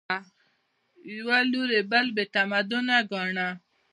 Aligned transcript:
یوه 1.17 1.39
لوري 1.51 1.81
بل 1.91 2.05
بې 2.15 2.23
تمدنه 2.33 2.97
ګاڼه 3.11 3.47